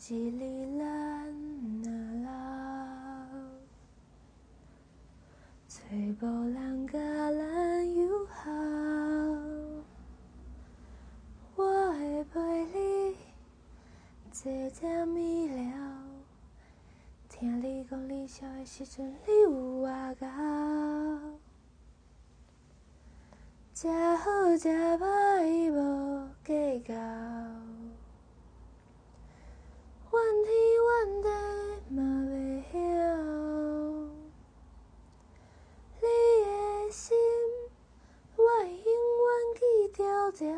[0.00, 0.84] 一日咱
[1.82, 1.90] 若
[2.24, 2.30] 老，
[5.66, 5.74] 找
[6.20, 6.98] 无人甲
[7.32, 8.50] 咱友好，
[11.56, 13.16] 我的陪你
[14.30, 15.72] 坐这眠了。
[17.28, 20.26] 听你讲你小的时阵，你有外交，
[23.74, 24.98] 食好食歹
[40.28, 40.57] will do.